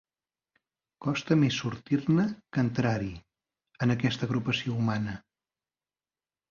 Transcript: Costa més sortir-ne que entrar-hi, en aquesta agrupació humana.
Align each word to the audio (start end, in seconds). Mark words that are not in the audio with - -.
Costa 1.05 1.37
més 1.41 1.59
sortir-ne 1.65 2.27
que 2.39 2.65
entrar-hi, 2.69 3.13
en 3.87 3.97
aquesta 3.99 4.29
agrupació 4.31 4.81
humana. 4.83 5.17